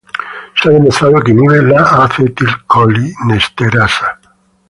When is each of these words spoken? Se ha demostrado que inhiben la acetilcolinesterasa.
Se 0.55 0.67
ha 0.67 0.71
demostrado 0.71 1.19
que 1.21 1.29
inhiben 1.29 1.69
la 1.69 1.81
acetilcolinesterasa. 1.83 4.19